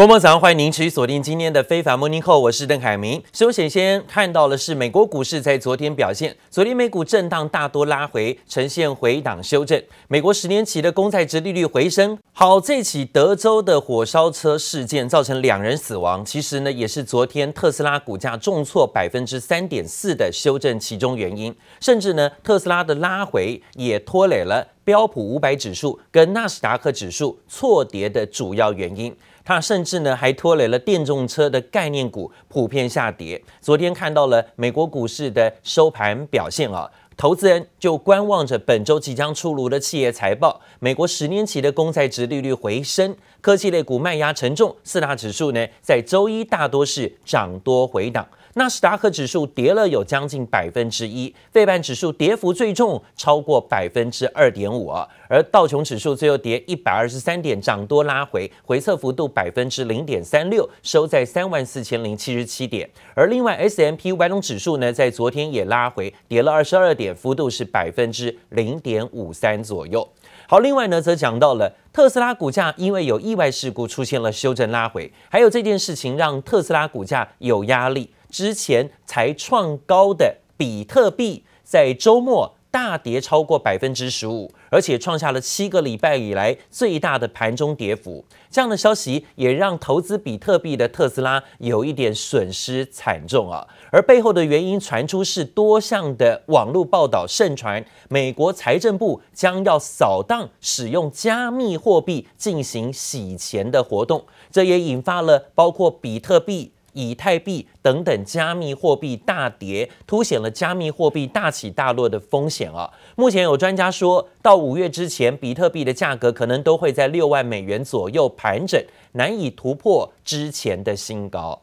[0.00, 3.22] 观众早上欢迎您持续锁定今天的非凡 Morning Call，我是邓凯明。
[3.34, 9.78] 首先先看到的是美国股市在昨天表现，昨天美股震荡大多拉回，呈现回档修正。
[10.08, 12.18] 美国十年期的公债值利率回升。
[12.32, 21.54] 好，这起德州的火烧车事件造成两人死亡，其实呢也是昨天特斯拉股价重挫百分之三点四的修正其中原因。
[21.78, 29.16] 甚至呢特斯拉的拉回也拖累了标普五百指数跟纳斯达克指数错跌的主要原因。
[29.44, 33.40] 它甚至呢还拖累了电动车的概念股普遍下跌。
[33.60, 40.60] 昨天看到了美国股市的收盘表现啊，投资人就观望着本周即将出炉的企业财报。
[40.80, 48.26] 美国十年期的公债值利率回升，科技类股卖压沉重，四大指数呢在周一大多是涨多回档。
[48.54, 54.90] 纳斯达克指数跌了有将近百分之一，费半指数跌幅最重，超过百分之二点五。
[55.28, 62.90] 而道琼指数最后跌一百二十三点，涨多拉回，回测幅度百分之零点三六，收在三万四千零七十七点。
[63.14, 70.08] 而另外 S&P 五百种指数呢，在昨天也拉回，跌了二十二点，幅度是百分之零点五三左右。
[70.48, 78.10] 好，另外呢，则讲到了特斯拉股价因为有意外事故出现了修正拉回，还有这件事情让特斯拉股价有压力。
[78.30, 88.24] 之前才创高的比特币，在周末大跌超过百分之十五，而且创下了七个礼拜以来最大的盘中跌幅。
[88.48, 93.66] 这样的消息也让投资比特币的特斯拉有一点损失惨重啊。
[93.90, 106.72] 而背后的原因传出是多项的网络报道盛传，美国财政部将要扫荡使用加密货币进行洗钱的活动，这也引发了包括比特币。
[106.92, 112.90] 以太币等等加密货币大跌，凸显了加密货币大起大落的风险啊！
[113.16, 121.60] 目前有专家说到五月之前，比特币的价格可能都会在六万美元左右盘整，难以突破之前的新高。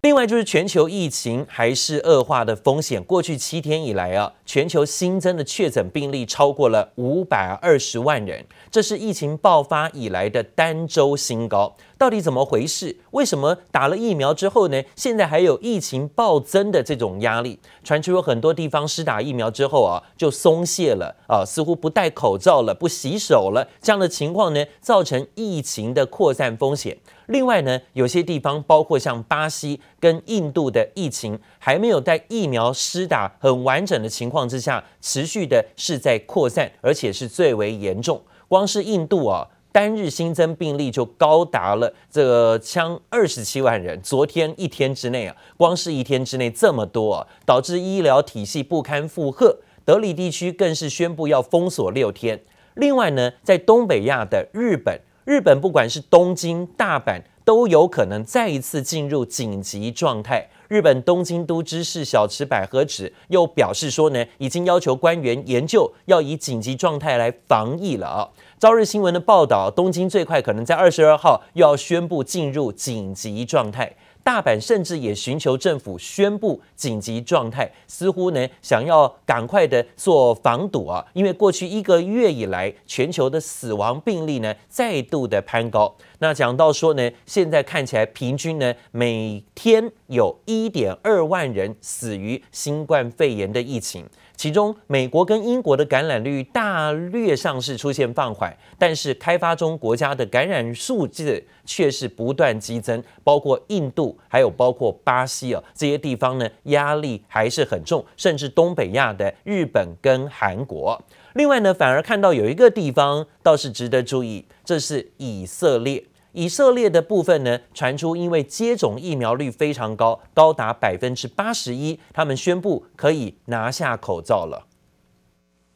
[0.00, 3.02] 另外就是全球疫情还是恶化的风险。
[3.02, 11.74] 过去七天以来啊，全球新增的确诊病例超过了五百二十万人，这是疫情爆发以来的单周新高。
[11.98, 12.96] 到底怎么回事？
[13.10, 17.58] 为什么打了疫苗之后呢，现在还有疫情暴增的这种压力？
[17.82, 26.96] 传出有很多地方施打疫苗之后啊，就松懈了啊，似乎不戴口罩了，不洗手了，这样的情况呢，造成疫情的扩散风险。
[27.28, 38.18] 另外呢，有些地方，包括像巴西跟印度的疫情，还没有在疫苗施打很完整的情况之下，持续的是在扩散，而且是最为严重。
[38.48, 44.00] 光是印度啊，单日新增病例就高达了这个将二十七万人。
[44.00, 49.58] 昨天一天之内啊，光是一天之内这么多啊，导致医疗体系不堪负荷。
[49.84, 52.40] 德里地区更是宣布要封锁六天。
[52.76, 54.98] 另外呢，在东北亚的日本。
[55.28, 60.48] 日本不管是东京、大阪，都有可能再一次进入紧急状态。
[60.68, 68.28] 日本东京都知事小池百合子又表示说呢，已经要求官员研究要以紧急状态来防疫了啊。
[68.58, 73.94] 朝日新闻的报道，东京最快可能在二十二号又要宣布进入紧急状态。
[74.22, 85.94] 大阪甚至也寻求政府宣布紧急状态，似乎呢想要赶快的做防堵啊，因为过去一个月以来，全球的死亡病例呢再度的攀高。
[86.20, 94.04] 那讲到说呢，现在看起来平均呢每天有一点二万人死于新冠肺炎的疫情。
[94.36, 111.00] 其中，美国跟英国的感染率大略上是出现放缓，但是开发中国家的感染数字却是不断激增，包括印度，还有包括巴西啊，这些地方呢压力还是很重，甚至东北亚的日本跟韩国。
[111.38, 116.04] 另外呢，反而看到有一个地方倒是值得注意，这是以色列。
[116.32, 124.66] 以色列的部分呢，传出因为接种疫苗率非常高，高达百分之八十一，他们宣布可以拿下口罩了。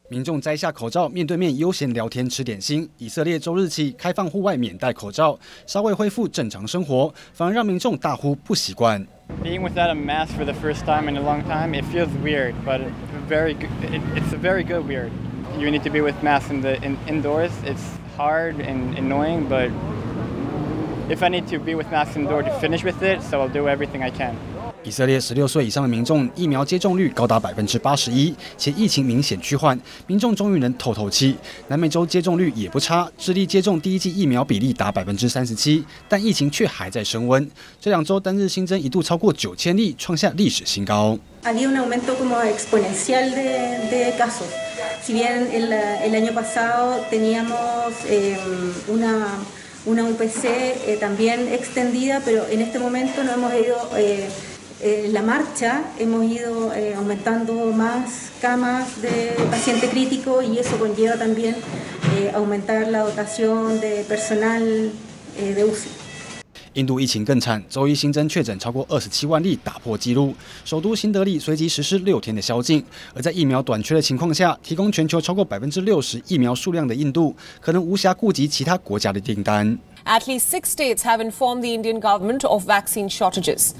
[0.09, 2.89] 民众摘下口罩，面对面悠闲聊天、吃点心。
[2.97, 9.07] 以色列周日起开放户外免戴口罩，稍微恢复正常生活，反而让民众大呼不习惯。
[9.41, 12.81] Being without a mask for the first time in a long time, it feels weird, but
[13.29, 13.69] very good.
[14.13, 15.09] It's a very good weird.
[15.57, 16.77] You need to be with masks in the
[17.07, 17.51] indoors.
[17.63, 17.81] It's
[18.17, 19.69] hard and annoying, but
[21.09, 23.67] If I need to be with masks indoors to finish with it, so I'll do
[23.67, 24.33] everything I can.
[24.83, 29.77] 以色列十六岁以上的民众疫苗接种率高达百分之八十一，且疫情明显趋缓，
[30.07, 31.35] 民众终于能透透气。
[31.67, 37.49] 南美洲接种率也不差，智利接种第一剂疫苗比例达百分之三十七，但疫情却还在升温。
[37.81, 41.19] 这两周单日新增一度超过九千例，创下历史新高。
[49.85, 54.29] Una UPC eh, también extendida, pero en este momento no hemos ido eh,
[54.85, 61.15] eh, la marcha, hemos ido eh, aumentando más camas de paciente crítico y eso conlleva
[61.15, 61.55] también
[62.17, 64.91] eh, aumentar la dotación de personal
[65.39, 66.02] de UCI。
[66.74, 70.34] 印度疫情更惨，周一新增确诊超过二十七万例，打破纪录。
[70.64, 72.84] 首都新德里随即实施六天的宵禁。
[73.14, 79.78] 而在疫苗短缺的情况下，提供全球超过百分之六十疫苗数量的印度，可能无暇顾及其他国家的订单。
[80.04, 83.72] At least six states have informed the Indian government of vaccine shortages.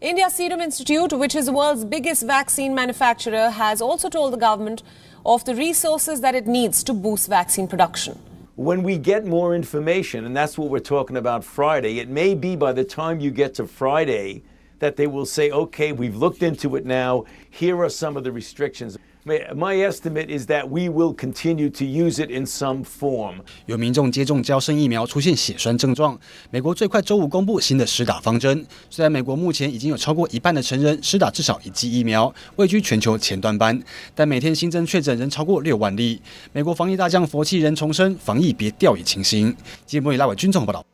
[0.00, 4.80] India Serum Institute, which is the world's biggest vaccine manufacturer, has also told the government
[5.22, 8.14] of the resources that it needs to boost vaccine production.
[8.61, 12.55] When we get more information, and that's what we're talking about Friday, it may be
[12.55, 14.43] by the time you get to Friday
[14.81, 18.31] that they will say, okay, we've looked into it now, here are some of the
[18.31, 18.97] restrictions.
[19.23, 23.35] My estimate is that we will continue to use it in some form.
[23.67, 26.19] 有民众接种娇生疫苗出现血栓症状，
[26.49, 28.65] 美国最快周五公布新的施打方针。
[28.89, 33.79] 虽然美国目前已经有超过一半的成人施打至少一剂疫苗，位居全球前端班，
[34.15, 36.19] 但每天新增确诊仍超过六万例。
[36.51, 39.55] 美国防疫大将佛奇仍重申，防疫别掉以轻心。
[39.85, 40.90] 节目以赖伟君综合报道。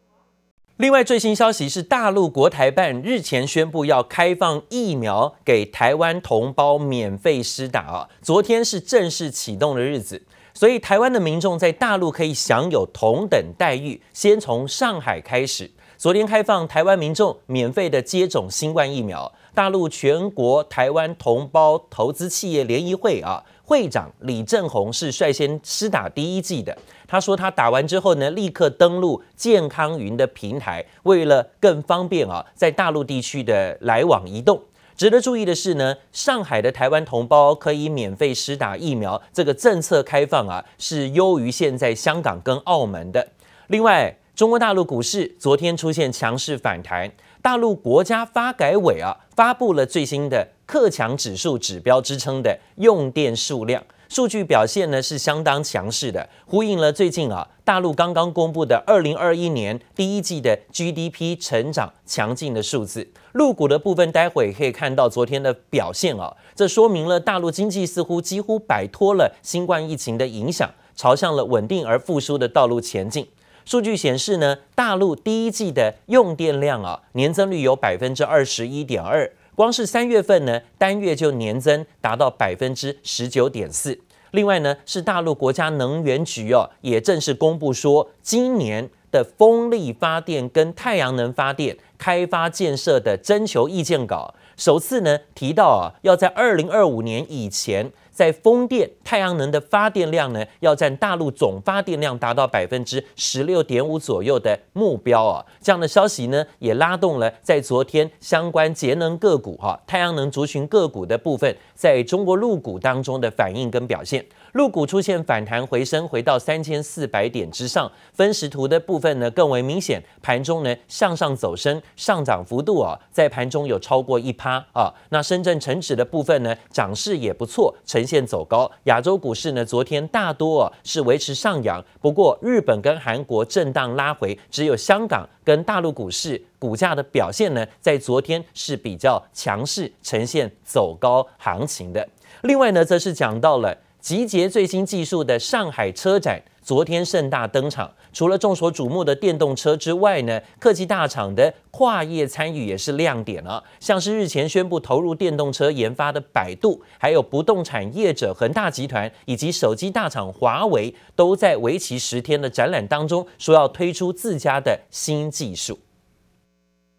[0.77, 8.07] 另外，最新消息是，大陆国台办日前宣布要开放疫苗给台湾同胞免费施打啊。
[8.21, 10.21] 昨天是正式启动的日子，
[10.53, 13.99] 所以台湾的民众在大陆可以享有同等待遇。
[14.13, 19.33] 先从上海开始，昨天开放台湾民众免费的接种新冠疫苗。
[19.55, 23.43] 大陆全国台湾同胞投资企业联谊会啊。
[23.67, 26.75] 会长李正宏是率先施打第一剂的。
[27.05, 34.63] 他说，他打完之后呢，立刻登录健康云的平台，为了更方便啊，在大陆地区的来往移动。
[34.95, 43.27] 值得注意的是呢，上海的台湾同胞可以免费施打疫苗，这个政策开放啊，是优于现在香港跟澳门的。
[43.67, 47.11] 另外，中国大陆股市昨天出现强势反弹。
[47.47, 63.09] 大陆国家发改委啊发布了最新的克强指数指标支撑的用电数量数据表现呢是相当强势的，呼应了最近啊大陆刚刚公布的二零二一年第一季的 GDP 成长强劲的数字。
[63.31, 73.25] 陆股的部分待会可以看到昨天的表现啊，这说明了大陆经济似乎几乎摆脱了新冠疫情的影响，朝向了稳定而复苏的道路前进。
[73.67, 83.99] 数据显示呢，大陆第一季的用电量啊，年增率有百分之二十一点二，光是三月份呢，单月就年增达到百分之十九点四。
[84.31, 97.91] 另外呢，是大陆国家能源局哦，也正式公布说，今年的风力发电跟太阳能发电开发建设的征求意见稿，首次呢提到啊，要在二零二五年以前。
[98.17, 105.45] 在风电、太阳能的发电量呢，要占大陆总发电量达到百分之十六点五左右的目标啊。
[105.61, 114.25] 这样的消息呢，也拉动了在昨天相关节能个股哈、太阳能族群个股的部分，在中国陆股当中的反应跟表现。
[114.53, 117.91] 陆股出现反弹回升，回到三千四百点之上。
[118.13, 124.91] 分时图的部分呢，更为明显，盘中呢向上走升，上涨幅度啊，在盘中有超过一趴啊。
[125.09, 128.69] 那深圳成指的部分呢，涨势也不错，呈现走高。
[128.85, 142.07] 亚洲股市呢，昨天大多啊是维持上扬，不过日本跟韩国震荡拉回，只有香港跟大陆股市股价的表现呢，在昨天是比较强势，呈现走高行情的。
[142.41, 143.77] 另外呢，则是讲到了。
[143.99, 153.63] 集结最新技术的上海车展昨天盛大登场，除了众所瞩目的电动车之外呢，科技大厂的跨业参与也是亮点了。
[153.79, 165.79] 像是日前宣布投入电动车研发的百度，还有不动产业者恒大集团以及手机大厂华为，都在为期十天的展览当中说要推出自家的新技术。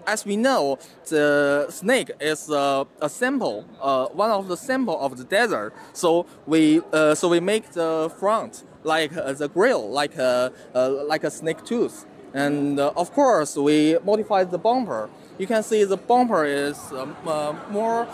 [0.08, 0.78] As we know,
[1.10, 5.74] the snake is a, a sample, uh, one of the sample of the desert.
[5.92, 11.04] So we, uh, so we make the front like uh, the grill, like a, uh,
[11.04, 12.06] like a snake tooth.
[12.32, 15.10] And uh, of course, we modify the bumper.
[15.36, 18.08] You can see the bumper is um, uh, more,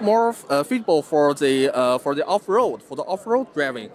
[0.00, 3.90] more feasible for the, for the off-road, for the off-road driving.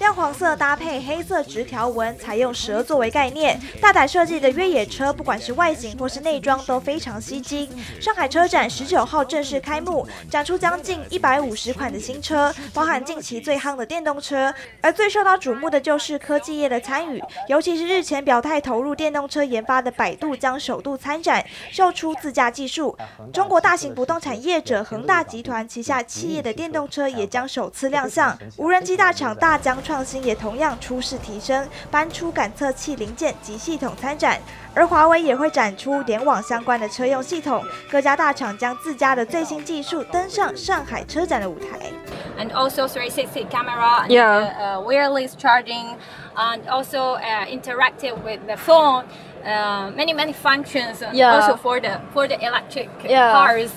[0.00, 7.68] 亮黄色搭配黑色直条纹，采用蛇作为概念，大胆设计的越野车，不管是外形或是内装都非常吸睛。
[8.00, 14.52] 上海车展十九号正式开幕，展出将近一百五十款的新车，包含近期最夯的电动车。
[14.80, 22.96] 而最受到瞩目的就是科技业的参与，尤其是日前表态投入电动车研发的百度将首度参展，秀出自驾技术。
[23.34, 29.78] 中国大型不动产业者恒大集团旗下企业的电动车也将首次亮相，无人机大厂大疆。
[29.90, 34.38] 创新也同样出世提升，搬出感测器零件及系统参展。
[34.72, 41.90] 而华为也会展出联网相关的车用系统，各家大厂将自家的最新技术登上上海车展的舞台。
[42.38, 44.78] And also 360 camera, yeah.
[44.78, 45.96] uh, wireless charging,
[46.36, 49.06] and also uh, interactive with the phone.
[49.44, 51.02] Uh, many many functions.
[51.12, 51.34] Yeah.
[51.34, 53.32] Also for the for the electric yeah.
[53.32, 53.70] cars.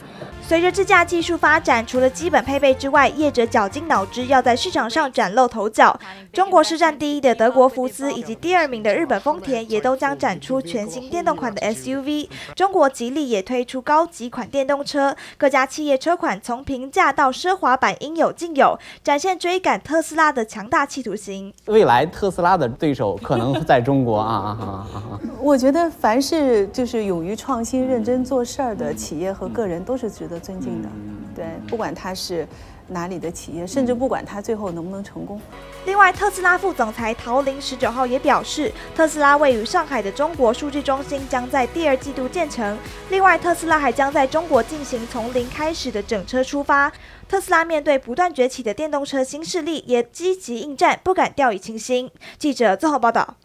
[0.45, 5.97] 随着自驾技术发展，除了基本配备之外，业者绞尽脑汁要在市场上崭露头角。
[6.33, 12.27] 中国市占第一的德国福斯以及第二名的日本丰田，也都将展出全新电动款的 SUV。
[12.55, 21.53] 中国吉利也推出高级款电动车，各家企业车款从平价到奢华版应有尽有，展现追赶特斯拉的强大企图心。
[21.67, 25.19] 未来特斯拉的对手可能在中国啊啊啊！
[25.39, 30.32] 我觉得凡是就是勇于创新、认真做事儿的企业和个人，都是值得。
[30.39, 30.89] 尊敬的，
[31.35, 32.47] 对，不管他是
[32.87, 35.39] 哪里的企业，甚至不管他最后能不能成功。
[35.85, 42.77] 另外，特斯拉副总裁陶林十九号也表示，特斯拉位于上海的中国数据中心将在第二季度建成。
[43.09, 46.91] 另外，特斯拉还将在中国进行从零开始的整车出发。
[47.27, 52.11] 特斯拉面对不断崛起的电动车新势力，也积极应战，不敢掉以轻心。
[52.37, 53.35] 记者综合报道。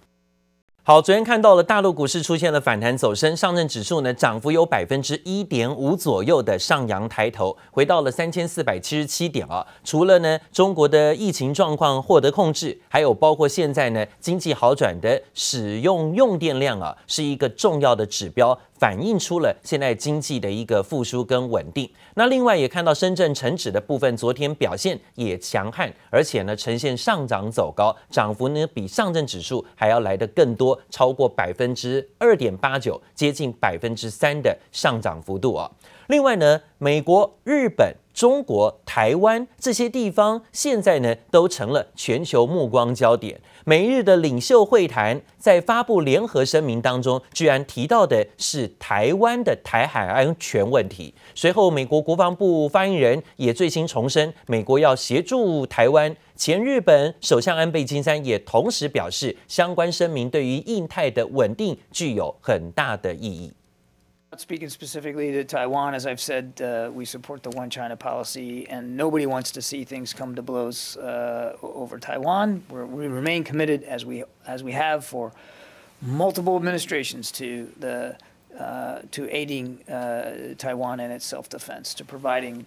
[0.88, 9.66] 好，昨天看到了大陆股市出现了反弹走升，上证指数呢涨幅有百分之一点五左右的上扬抬头，回到了三千四百七十七点啊。
[9.85, 18.59] 除了呢中国的疫情状况获得控制，还有包括现在呢经济好转的使用用电量啊，是一个重要的指标。
[18.78, 21.90] 反映出了现在经济的一个复苏跟稳定。
[22.14, 35.70] 那另外也看到深圳成指的部分，昨天表现也强悍，而且呢呈现上涨走高，涨幅呢比上证指数还要来得更多，超过百分之二点八九，接近百分之三的上涨幅度啊。
[36.09, 43.38] 另外呢，美国、日本、中国、台湾这些地方现在呢都成了全球目光焦点。
[43.67, 51.12] 美日的领袖会谈在发布联合声明当中，居然提到的是台湾的台海安全问题。
[51.35, 56.17] 随后，美国国防部发言人也最新重申，美国要协助台湾。
[56.35, 63.53] 前日本首相安倍晋三也同时表示，相关声明对于印太的稳定具有很大的意义。
[64.37, 69.25] Speaking specifically to Taiwan, as I've said, uh, we support the One China policy, and nobody
[69.25, 72.62] wants to see things come to blows uh, over Taiwan.
[72.68, 75.32] We're, we remain committed, as we as we have for
[76.02, 78.18] multiple administrations, to the
[78.58, 82.66] uh, to aiding uh, Taiwan in its self-defense, to providing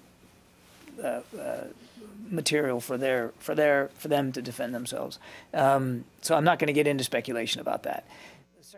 [1.01, 1.65] uh, uh,
[2.29, 5.19] material for their for their for them to defend themselves.
[5.53, 8.03] Um, so I'm not going to get into speculation about that.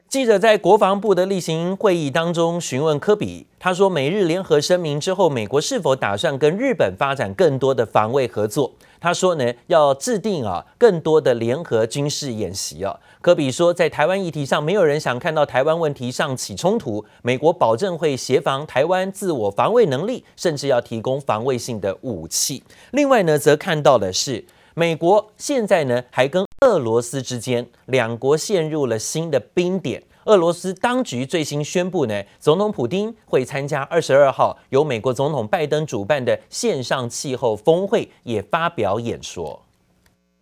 [0.09, 17.03] 记者在国防部的例行会议当中询问科比，他说：“美日联合声明之后，美国是否打算跟日本发展更多的防卫合作？”他说：“呢，要制定啊更多的联合军事演习啊。”科比说：“在台湾议题上，没有人想看到台湾问题上起冲突。
[17.21, 22.63] 美国保证会协防台湾自我防卫能力，甚至要提供防卫性的武器。
[22.91, 24.45] 另外呢，则看到的是。”
[24.75, 30.01] 美国现在呢，还跟俄罗斯之间两国陷入了新的冰点。
[30.25, 39.62] 俄罗斯当局最新宣布呢，总统普京会参加二十二号由美国总统拜登主办的线上气候峰会，也发表演说。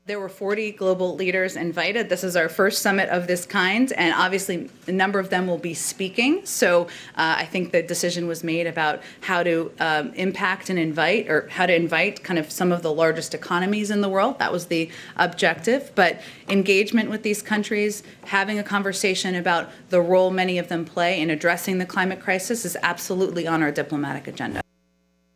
[0.07, 2.09] There were 40 global leaders invited.
[2.09, 5.59] This is our first summit of this kind, and obviously, a number of them will
[5.59, 6.43] be speaking.
[6.43, 11.29] So, uh, I think the decision was made about how to um, impact and invite,
[11.29, 14.39] or how to invite kind of some of the largest economies in the world.
[14.39, 15.91] That was the objective.
[15.93, 21.21] But engagement with these countries, having a conversation about the role many of them play
[21.21, 24.60] in addressing the climate crisis, is absolutely on our diplomatic agenda.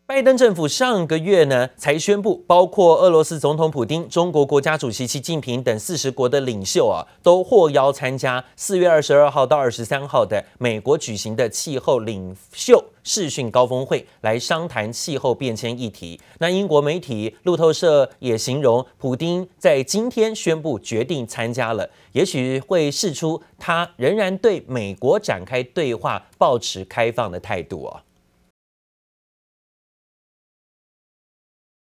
[0.08, 16.22] 拜登政府上个月呢才宣布，包括俄罗斯总统普丁、中国国家主席习近平等四十国的领袖啊，都获邀参加四月二十二号到二十三号的美国举行的气候领袖视讯高峰会，来商谈气候变迁议题。
[16.38, 28.04] 那英国媒体路透社也形容，普丁在今天宣布决定参加了，也许会释出他仍然对美国展开对话，抱持开放的态度啊。